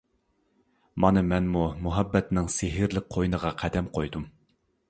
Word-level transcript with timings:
مانا 1.03 1.23
مەنمۇ 1.33 1.67
مۇھەببەتنىڭ 1.87 2.49
سېھىرلىك 2.57 3.09
قوينىغا 3.17 3.55
قەدەم 3.63 3.93
قويدۇم. 3.99 4.27